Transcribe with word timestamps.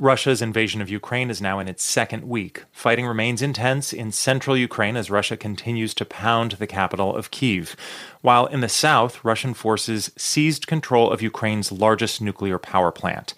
Russia's 0.00 0.40
invasion 0.40 0.80
of 0.80 0.88
Ukraine 0.88 1.28
is 1.28 1.42
now 1.42 1.58
in 1.58 1.66
its 1.66 1.82
second 1.82 2.22
week. 2.22 2.62
Fighting 2.70 3.04
remains 3.04 3.42
intense 3.42 3.92
in 3.92 4.12
central 4.12 4.56
Ukraine 4.56 4.96
as 4.96 5.10
Russia 5.10 5.36
continues 5.36 5.92
to 5.94 6.04
pound 6.04 6.52
the 6.52 6.68
capital 6.68 7.16
of 7.16 7.32
Kiev. 7.32 7.74
While 8.20 8.46
in 8.46 8.60
the 8.60 8.68
south, 8.68 9.24
Russian 9.24 9.54
forces 9.54 10.12
seized 10.16 10.68
control 10.68 11.10
of 11.10 11.20
Ukraine's 11.20 11.72
largest 11.72 12.20
nuclear 12.20 12.60
power 12.60 12.92
plant. 12.92 13.34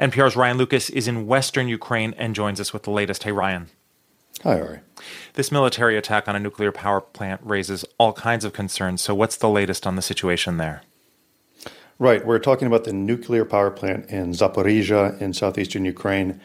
NPR's 0.00 0.34
Ryan 0.34 0.58
Lucas 0.58 0.90
is 0.90 1.06
in 1.06 1.28
western 1.28 1.68
Ukraine 1.68 2.12
and 2.18 2.34
joins 2.34 2.58
us 2.58 2.72
with 2.72 2.82
the 2.82 2.90
latest. 2.90 3.22
Hey, 3.22 3.30
Ryan. 3.30 3.68
Hi, 4.42 4.60
Ari. 4.60 4.80
This 5.34 5.52
military 5.52 5.96
attack 5.96 6.26
on 6.26 6.34
a 6.34 6.40
nuclear 6.40 6.72
power 6.72 7.00
plant 7.00 7.40
raises 7.44 7.84
all 7.98 8.12
kinds 8.14 8.44
of 8.44 8.52
concerns. 8.52 9.00
So, 9.00 9.14
what's 9.14 9.36
the 9.36 9.48
latest 9.48 9.86
on 9.86 9.94
the 9.94 10.02
situation 10.02 10.56
there? 10.56 10.82
Right. 12.00 12.24
We're 12.24 12.38
talking 12.38 12.66
about 12.66 12.84
the 12.84 12.94
nuclear 12.94 13.44
power 13.44 13.70
plant 13.70 14.08
in 14.08 14.30
Zaporizhia 14.30 15.20
in 15.20 15.34
southeastern 15.34 15.84
Ukraine. 15.84 16.40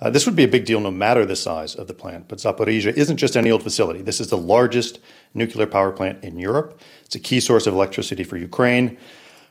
Uh, 0.00 0.08
this 0.08 0.24
would 0.24 0.36
be 0.36 0.44
a 0.44 0.48
big 0.48 0.64
deal 0.64 0.78
no 0.78 0.92
matter 0.92 1.26
the 1.26 1.34
size 1.34 1.74
of 1.74 1.88
the 1.88 1.94
plant, 1.94 2.28
but 2.28 2.38
Zaporizhia 2.38 2.96
isn't 2.96 3.16
just 3.16 3.36
any 3.36 3.50
old 3.50 3.64
facility. 3.64 4.02
This 4.02 4.20
is 4.20 4.28
the 4.28 4.38
largest 4.38 5.00
nuclear 5.34 5.66
power 5.66 5.90
plant 5.90 6.22
in 6.22 6.38
Europe. 6.38 6.80
It's 7.04 7.16
a 7.16 7.18
key 7.18 7.40
source 7.40 7.66
of 7.66 7.74
electricity 7.74 8.22
for 8.22 8.36
Ukraine. 8.36 8.98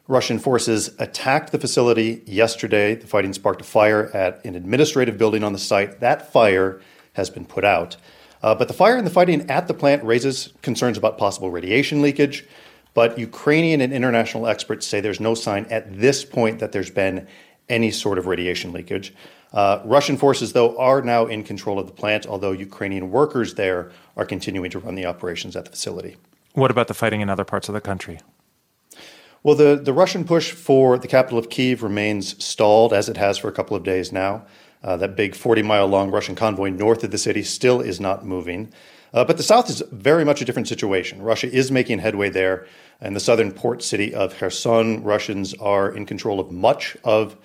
Russian 0.07 0.39
forces 0.39 0.95
attacked 0.97 1.51
the 1.51 1.59
facility 1.59 2.23
yesterday. 2.25 2.95
The 2.95 3.07
fighting 3.07 3.33
sparked 3.33 3.59
a 3.59 3.65
fire 3.65 4.09
at 4.13 4.45
an 4.45 4.55
administrative 4.55 5.17
building 5.17 5.44
on 5.44 5.51
the 5.51 5.59
site. 5.59 5.99
That 5.99 6.31
fire 6.31 6.79
has 7.13 7.29
been 7.29 7.44
put 7.44 7.66
out. 7.66 7.97
Uh, 8.41 8.55
but 8.55 8.69
the 8.69 8.73
fire 8.73 8.95
and 8.95 9.05
the 9.05 9.11
fighting 9.11 9.51
at 9.51 9.67
the 9.67 9.73
plant 9.73 10.05
raises 10.05 10.53
concerns 10.61 10.97
about 10.97 11.17
possible 11.17 11.51
radiation 11.51 12.01
leakage. 12.01 12.45
But 13.00 13.17
Ukrainian 13.17 13.80
and 13.80 13.94
international 13.94 14.45
experts 14.45 14.86
say 14.86 15.00
there's 15.00 15.22
no 15.22 15.33
sign 15.33 15.66
at 15.69 16.02
this 16.02 16.25
point 16.25 16.59
that 16.59 16.73
there's 16.73 16.89
been 16.89 17.28
any 17.69 17.91
sort 17.91 18.17
of 18.17 18.28
radiation 18.28 18.73
leakage. 18.73 19.14
Uh, 19.53 19.80
Russian 19.86 20.17
forces, 20.17 20.52
though, 20.52 20.78
are 20.78 21.02
now 21.02 21.25
in 21.25 21.45
control 21.45 21.80
of 21.80 21.88
the 21.88 21.94
plant, 21.94 22.28
although 22.28 22.52
Ukrainian 22.52 23.09
workers 23.09 23.53
there 23.53 23.89
are 24.17 24.25
continuing 24.25 24.69
to 24.72 24.80
run 24.80 24.95
the 24.95 25.06
operations 25.06 25.56
at 25.56 25.64
the 25.64 25.72
facility. 25.72 26.17
What 26.56 26.72
about 26.72 26.89
the 26.89 26.94
fighting 26.94 27.22
in 27.22 27.30
other 27.30 27.45
parts 27.45 27.69
of 27.69 27.73
the 27.73 27.80
country? 27.80 28.19
Well, 29.44 29.56
the, 29.56 29.80
the 29.81 29.94
Russian 29.94 30.25
push 30.25 30.52
for 30.52 30.97
the 30.97 31.08
capital 31.08 31.39
of 31.39 31.50
Kiev 31.50 31.81
remains 31.81 32.44
stalled, 32.44 32.91
as 32.91 33.08
it 33.08 33.16
has 33.16 33.38
for 33.38 33.47
a 33.47 33.53
couple 33.53 33.78
of 33.78 33.84
days 33.86 34.11
now. 34.11 34.45
Uh, 34.84 34.97
that 34.97 35.16
big 35.16 35.36
40 35.36 35.61
mile 35.61 35.88
long 35.88 36.11
Russian 36.11 36.36
convoy 36.36 36.69
north 36.69 37.02
of 37.06 37.11
the 37.11 37.17
city 37.17 37.44
still 37.44 37.80
is 37.80 38.02
not 38.02 38.25
moving. 38.25 38.73
Uh, 39.13 39.25
but 39.25 39.38
the 39.38 39.43
south 39.43 39.69
is 39.69 39.81
very 39.91 40.23
much 40.23 40.41
a 40.41 40.45
different 40.45 40.67
situation. 40.67 41.21
Russia 41.21 41.52
is 41.52 41.71
making 41.71 41.99
headway 41.99 42.29
there. 42.29 42.67
In 43.02 43.13
the 43.13 43.19
southern 43.19 43.51
port 43.51 43.81
city 43.81 44.13
of 44.13 44.35
Kherson, 44.38 45.03
Russians 45.03 45.53
are 45.55 45.89
in 45.91 46.05
control 46.05 46.39
of 46.39 46.51
much 46.51 46.95
of 47.03 47.38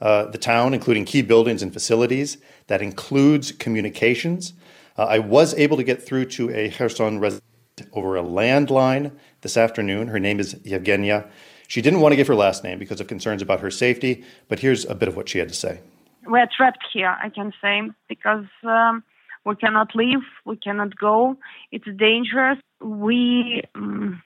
uh, 0.00 0.26
the 0.26 0.38
town, 0.38 0.72
including 0.72 1.04
key 1.04 1.22
buildings 1.22 1.62
and 1.62 1.72
facilities. 1.72 2.38
That 2.68 2.80
includes 2.80 3.52
communications. 3.52 4.54
Uh, 4.96 5.04
I 5.04 5.18
was 5.18 5.52
able 5.54 5.76
to 5.76 5.82
get 5.82 6.02
through 6.02 6.26
to 6.26 6.50
a 6.50 6.70
Kherson 6.70 7.18
resident 7.18 7.44
over 7.92 8.16
a 8.16 8.22
landline 8.22 9.12
this 9.42 9.56
afternoon. 9.56 10.08
Her 10.08 10.20
name 10.20 10.40
is 10.40 10.54
Yevgenia. 10.54 11.28
She 11.68 11.82
didn't 11.82 12.00
want 12.00 12.12
to 12.12 12.16
give 12.16 12.26
her 12.26 12.34
last 12.34 12.64
name 12.64 12.78
because 12.78 13.00
of 13.00 13.06
concerns 13.06 13.42
about 13.42 13.60
her 13.60 13.70
safety, 13.70 14.24
but 14.48 14.58
here's 14.58 14.84
a 14.86 14.94
bit 14.94 15.08
of 15.08 15.16
what 15.16 15.28
she 15.28 15.38
had 15.38 15.48
to 15.48 15.54
say. 15.54 15.80
We're 16.26 16.48
trapped 16.54 16.84
here, 16.92 17.16
I 17.22 17.28
can 17.28 17.52
say, 17.62 17.82
because 18.08 18.46
um, 18.64 19.04
we 19.44 19.56
cannot 19.56 19.94
leave, 19.94 20.20
we 20.44 20.56
cannot 20.56 20.96
go. 20.96 21.36
It's 21.72 21.86
dangerous. 21.96 22.58
We, 22.80 23.62
um, 23.74 24.22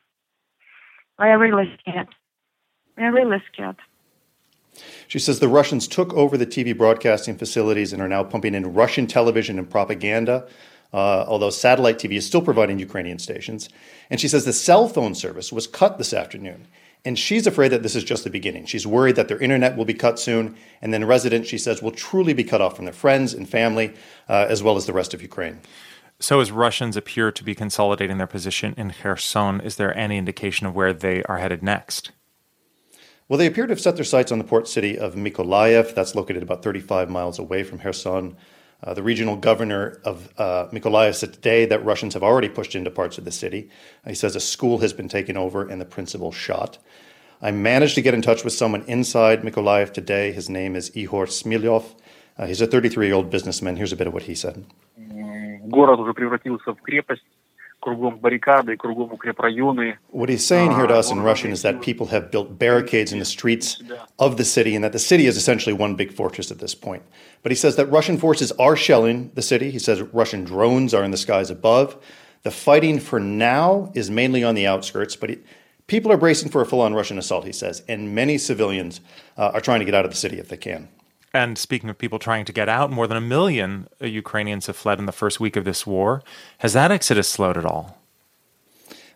we 1.19 1.26
are 1.26 1.38
really 1.38 1.72
scared. 1.80 2.08
We 2.97 3.04
are 3.04 3.12
really 3.12 3.42
scared. 3.52 3.76
She 5.06 5.19
says 5.19 5.38
the 5.38 5.48
Russians 5.48 5.86
took 5.86 6.12
over 6.14 6.36
the 6.36 6.47
TV 6.47 6.76
broadcasting 6.76 7.36
facilities 7.36 7.92
and 7.92 8.02
are 8.02 8.08
now 8.08 8.25
pumping 8.25 8.54
in 8.54 8.75
Russian 8.75 9.06
television 9.06 9.58
and 9.58 9.70
propaganda, 9.70 10.48
uh, 10.92 11.25
although 11.28 11.50
satellite 11.50 11.98
TV 11.98 12.12
is 12.12 12.26
still 12.26 12.42
providing 12.42 12.78
Ukrainian 12.78 13.19
stations. 13.19 13.69
And 14.10 14.20
she 14.20 14.28
says 14.28 14.44
the 14.44 14.52
cell 14.52 14.88
phone 14.88 15.14
service 15.14 15.52
was 15.52 15.66
cut 15.66 15.98
this 15.98 16.12
afternoon. 16.12 16.66
And 17.04 17.19
she's 17.19 17.47
afraid 17.47 17.69
that 17.69 17.82
this 17.82 17.94
is 17.94 18.03
just 18.03 18.25
the 18.25 18.31
beginning. 18.31 18.65
She's 18.65 18.87
worried 18.87 19.16
that 19.16 19.28
their 19.28 19.38
internet 19.38 19.76
will 19.76 19.84
be 19.84 19.94
cut 19.94 20.19
soon, 20.19 20.56
and 20.81 20.92
then 20.92 21.04
residents, 21.04 21.48
she 21.48 21.59
says, 21.59 21.82
will 21.82 21.91
truly 21.91 22.32
be 22.32 22.44
cut 22.44 22.62
off 22.62 22.76
from 22.76 22.87
their 22.87 22.94
friends 22.94 23.34
and 23.34 23.48
family, 23.48 23.92
uh, 24.28 24.47
as 24.48 24.62
well 24.62 24.76
as 24.76 24.87
the 24.87 24.94
rest 24.94 25.12
of 25.12 25.20
Ukraine. 25.20 25.60
So, 26.19 26.41
as 26.41 26.50
Russians 26.50 26.97
appear 26.97 27.31
to 27.31 27.44
be 27.44 27.54
consolidating 27.54 28.16
their 28.16 28.26
position 28.26 28.72
in 28.78 28.93
Kherson, 28.93 29.60
is 29.60 29.76
there 29.76 29.97
any 29.97 30.16
indication 30.16 30.66
of 30.66 30.75
where 30.75 30.93
they 30.94 31.22
are 31.25 31.38
headed 31.38 31.62
next? 31.62 32.12
Well, 33.28 33.38
they 33.38 33.47
appear 33.47 33.66
to 33.66 33.72
have 33.72 33.81
set 33.81 33.97
their 33.97 34.04
sights 34.04 34.31
on 34.32 34.38
the 34.38 34.44
port 34.44 34.69
city 34.69 34.98
of 34.98 35.14
Mykolaiv. 35.14 35.94
That's 35.94 36.14
located 36.14 36.43
about 36.43 36.62
35 36.62 37.10
miles 37.10 37.38
away 37.38 37.64
from 37.64 37.78
Kherson 37.81 38.37
Uh, 38.83 38.94
the 38.94 39.03
regional 39.03 39.35
governor 39.35 40.00
of 40.05 40.29
uh, 40.38 40.67
Mykolaiv 40.72 41.16
said 41.16 41.33
today 41.33 41.66
that 41.66 41.83
Russians 41.83 42.13
have 42.13 42.23
already 42.23 42.47
pushed 42.47 42.75
into 42.75 42.89
parts 42.89 43.17
of 43.17 43.25
the 43.25 43.31
city. 43.31 43.69
Uh, 44.05 44.09
he 44.09 44.16
says 44.16 44.35
a 44.35 44.39
school 44.39 44.77
has 44.79 44.94
been 44.94 45.09
taken 45.09 45.35
over 45.35 45.67
and 45.67 45.81
the 45.81 45.85
principal 45.85 46.31
shot. 46.31 46.77
I 47.41 47.51
managed 47.51 47.95
to 47.95 48.01
get 48.01 48.13
in 48.13 48.22
touch 48.22 48.44
with 48.44 48.53
someone 48.53 48.83
inside 48.88 49.41
Mykolaiv 49.41 49.94
today. 49.94 50.31
His 50.31 50.50
name 50.50 50.75
is 50.75 50.91
Ihor 50.91 51.27
Smilyov. 51.27 51.85
Uh, 52.38 52.45
he's 52.45 52.61
a 52.61 52.67
33 52.67 53.07
year 53.07 53.16
old 53.16 53.29
businessman. 53.29 53.75
Here's 53.75 53.91
a 53.91 53.97
bit 53.97 54.07
of 54.07 54.13
what 54.13 54.23
he 54.23 54.35
said. 54.35 54.66
Город 55.67 56.00
уже 56.00 56.13
превратился 56.13 56.73
в 56.73 56.81
крепость. 56.81 57.23
What 60.08 60.28
he's 60.28 60.44
saying 60.44 60.72
here 60.72 60.86
to 60.86 60.94
us 60.94 61.10
in 61.10 61.20
Russian 61.20 61.52
is 61.52 61.62
that 61.62 61.82
people 61.82 62.06
have 62.06 62.30
built 62.30 62.58
barricades 62.58 63.12
in 63.12 63.18
the 63.18 63.24
streets 63.24 63.82
of 64.18 64.36
the 64.36 64.44
city 64.44 64.74
and 64.74 64.82
that 64.82 64.92
the 64.92 64.98
city 64.98 65.26
is 65.26 65.36
essentially 65.36 65.72
one 65.72 65.94
big 65.94 66.12
fortress 66.12 66.50
at 66.50 66.58
this 66.58 66.74
point. 66.74 67.02
But 67.42 67.52
he 67.52 67.56
says 67.56 67.76
that 67.76 67.86
Russian 67.86 68.18
forces 68.18 68.52
are 68.52 68.76
shelling 68.76 69.30
the 69.34 69.42
city. 69.42 69.70
He 69.70 69.78
says 69.78 70.00
Russian 70.00 70.44
drones 70.44 70.94
are 70.94 71.04
in 71.04 71.10
the 71.10 71.16
skies 71.16 71.50
above. 71.50 72.02
The 72.42 72.50
fighting 72.50 73.00
for 73.00 73.20
now 73.20 73.90
is 73.94 74.10
mainly 74.10 74.44
on 74.44 74.54
the 74.54 74.66
outskirts, 74.66 75.16
but 75.16 75.30
he, 75.30 75.38
people 75.86 76.12
are 76.12 76.16
bracing 76.16 76.50
for 76.50 76.60
a 76.60 76.66
full 76.66 76.80
on 76.80 76.94
Russian 76.94 77.18
assault, 77.18 77.44
he 77.44 77.52
says, 77.52 77.82
and 77.88 78.14
many 78.14 78.38
civilians 78.38 79.00
uh, 79.36 79.50
are 79.54 79.60
trying 79.60 79.80
to 79.80 79.84
get 79.84 79.94
out 79.94 80.04
of 80.04 80.10
the 80.10 80.16
city 80.16 80.38
if 80.38 80.48
they 80.48 80.56
can. 80.56 80.88
And 81.34 81.58
speaking 81.58 81.90
of 81.90 81.98
people 81.98 82.20
trying 82.20 82.44
to 82.44 82.52
get 82.52 82.68
out, 82.68 82.92
more 82.92 83.08
than 83.08 83.16
a 83.16 83.20
million 83.20 83.88
Ukrainians 84.00 84.68
have 84.68 84.76
fled 84.76 85.00
in 85.00 85.06
the 85.06 85.12
first 85.12 85.40
week 85.40 85.56
of 85.56 85.64
this 85.64 85.84
war. 85.84 86.22
Has 86.58 86.74
that 86.74 86.92
exodus 86.92 87.28
slowed 87.28 87.58
at 87.58 87.66
all? 87.66 87.98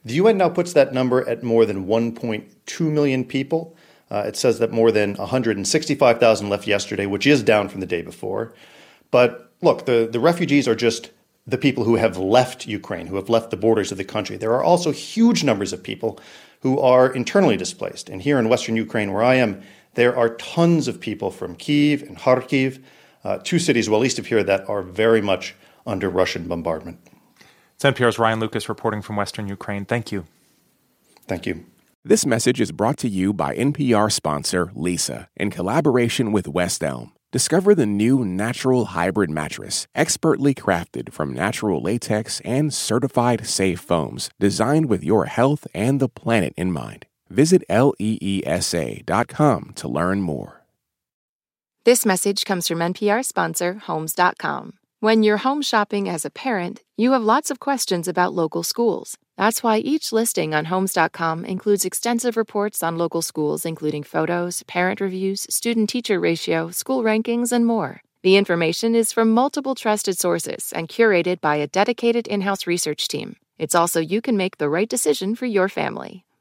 The 0.04 0.14
UN 0.14 0.36
now 0.36 0.48
puts 0.48 0.72
that 0.72 0.92
number 0.92 1.26
at 1.28 1.44
more 1.44 1.64
than 1.64 1.86
1.2 1.86 2.80
million 2.92 3.24
people. 3.24 3.76
Uh, 4.10 4.24
it 4.26 4.36
says 4.36 4.58
that 4.58 4.72
more 4.72 4.90
than 4.90 5.14
165,000 5.14 6.48
left 6.48 6.66
yesterday, 6.66 7.06
which 7.06 7.26
is 7.26 7.42
down 7.44 7.68
from 7.68 7.80
the 7.80 7.86
day 7.86 8.02
before. 8.02 8.52
But 9.12 9.52
look, 9.62 9.86
the, 9.86 10.08
the 10.10 10.18
refugees 10.18 10.66
are 10.66 10.74
just 10.74 11.10
the 11.46 11.58
people 11.58 11.84
who 11.84 11.96
have 11.96 12.18
left 12.18 12.66
Ukraine, 12.66 13.06
who 13.06 13.16
have 13.16 13.28
left 13.28 13.50
the 13.50 13.56
borders 13.56 13.92
of 13.92 13.98
the 13.98 14.04
country. 14.04 14.36
There 14.36 14.52
are 14.54 14.64
also 14.64 14.90
huge 14.90 15.44
numbers 15.44 15.72
of 15.72 15.84
people 15.84 16.18
who 16.62 16.80
are 16.80 17.12
internally 17.12 17.56
displaced. 17.56 18.08
And 18.08 18.20
here 18.20 18.38
in 18.38 18.48
Western 18.48 18.76
Ukraine, 18.76 19.12
where 19.12 19.22
I 19.22 19.36
am, 19.36 19.62
there 19.94 20.16
are 20.16 20.30
tons 20.36 20.88
of 20.88 21.00
people 21.00 21.30
from 21.30 21.56
Kiev 21.56 22.02
and 22.02 22.16
Kharkiv, 22.16 22.82
uh, 23.24 23.38
two 23.42 23.58
cities 23.58 23.90
well 23.90 24.04
east 24.04 24.18
of 24.18 24.26
here 24.26 24.42
that 24.44 24.68
are 24.68 24.82
very 24.82 25.20
much 25.20 25.54
under 25.86 26.08
Russian 26.08 26.46
bombardment. 26.48 26.98
It's 27.74 27.84
NPR's 27.84 28.18
Ryan 28.18 28.40
Lucas 28.40 28.68
reporting 28.68 29.02
from 29.02 29.16
Western 29.16 29.48
Ukraine. 29.48 29.84
Thank 29.84 30.12
you. 30.12 30.24
Thank 31.26 31.46
you. 31.46 31.64
This 32.04 32.24
message 32.24 32.60
is 32.60 32.72
brought 32.72 32.96
to 32.98 33.08
you 33.08 33.32
by 33.32 33.54
NPR 33.54 34.10
sponsor 34.10 34.66
Leesa 34.66 35.26
in 35.36 35.50
collaboration 35.50 36.32
with 36.32 36.48
West 36.48 36.82
Elm. 36.82 37.12
Discover 37.30 37.74
the 37.74 37.84
new 37.84 38.24
natural 38.24 38.86
hybrid 38.86 39.28
mattress, 39.28 39.86
expertly 39.94 40.54
crafted 40.54 41.12
from 41.12 41.34
natural 41.34 41.82
latex 41.82 42.40
and 42.40 42.72
certified 42.72 43.46
safe 43.46 43.80
foams, 43.80 44.30
designed 44.40 44.86
with 44.86 45.04
your 45.04 45.26
health 45.26 45.66
and 45.74 46.00
the 46.00 46.08
planet 46.08 46.54
in 46.56 46.72
mind. 46.72 47.04
Visit 47.30 47.62
leesa.com 47.68 48.12
to 49.74 49.88
learn 49.88 50.20
more. 50.20 50.58
This 51.84 52.04
message 52.04 52.44
comes 52.44 52.68
from 52.68 52.80
NPR 52.80 53.24
sponsor 53.24 53.78
Homes.com. 53.86 54.74
When 55.00 55.22
you're 55.22 55.38
home 55.38 55.62
shopping 55.62 56.08
as 56.08 56.24
a 56.24 56.30
parent, 56.30 56.82
you 56.96 57.12
have 57.12 57.22
lots 57.22 57.50
of 57.50 57.60
questions 57.60 58.08
about 58.08 58.34
local 58.34 58.62
schools. 58.62 59.16
That's 59.36 59.62
why 59.62 59.78
each 59.78 60.12
listing 60.12 60.54
on 60.54 60.66
Homes.com 60.66 61.44
includes 61.44 61.84
extensive 61.84 62.36
reports 62.36 62.82
on 62.82 62.98
local 62.98 63.22
schools, 63.22 63.64
including 63.64 64.02
photos, 64.02 64.64
parent 64.64 65.00
reviews, 65.00 65.46
student 65.48 65.88
teacher 65.88 66.18
ratio, 66.18 66.70
school 66.70 67.04
rankings, 67.04 67.52
and 67.52 67.64
more. 67.64 68.02
The 68.22 68.36
information 68.36 68.96
is 68.96 69.12
from 69.12 69.30
multiple 69.30 69.76
trusted 69.76 70.18
sources 70.18 70.72
and 70.74 70.88
curated 70.88 71.40
by 71.40 71.56
a 71.56 71.68
dedicated 71.68 72.26
in 72.26 72.40
house 72.40 72.66
research 72.66 73.06
team. 73.06 73.36
It's 73.56 73.76
also 73.76 74.00
you 74.00 74.20
can 74.20 74.36
make 74.36 74.58
the 74.58 74.68
right 74.68 74.88
decision 74.88 75.36
for 75.36 75.46
your 75.46 75.68
family. 75.68 76.24